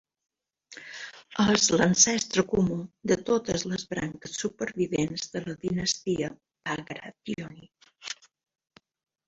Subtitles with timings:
[1.43, 2.77] És l'ancestre comú
[3.11, 7.73] de totes les branques supervivents de la dinastia Bagrationi.